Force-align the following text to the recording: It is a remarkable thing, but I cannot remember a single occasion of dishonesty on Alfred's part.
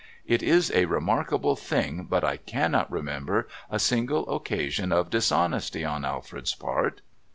It 0.25 0.41
is 0.41 0.71
a 0.73 0.85
remarkable 0.85 1.55
thing, 1.55 2.07
but 2.09 2.23
I 2.23 2.37
cannot 2.37 2.91
remember 2.91 3.47
a 3.69 3.77
single 3.77 4.27
occasion 4.35 4.91
of 4.91 5.11
dishonesty 5.11 5.85
on 5.85 6.05
Alfred's 6.05 6.55
part. 6.55 7.01